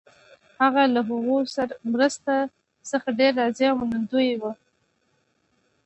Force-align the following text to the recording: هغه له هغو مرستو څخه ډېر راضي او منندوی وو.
هغه 0.61 0.83
له 0.93 1.01
هغو 1.09 1.37
مرستو 1.91 2.37
څخه 2.89 3.07
ډېر 3.19 3.31
راضي 3.39 3.65
او 3.69 3.75
منندوی 3.79 4.31
وو. 4.41 4.51